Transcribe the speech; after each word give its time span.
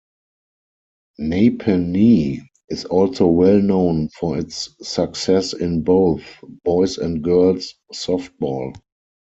Napanee 1.19 2.39
is 2.69 2.85
also 2.85 3.27
well 3.27 3.61
known 3.61 4.09
for 4.09 4.35
its 4.39 4.73
success 4.81 5.53
in 5.53 5.83
both 5.83 6.23
boys 6.63 6.97
and 6.97 7.23
girls 7.23 7.75
softball. 7.93 8.73